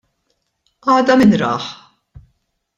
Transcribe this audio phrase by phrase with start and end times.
[0.93, 1.71] Għada min rah?!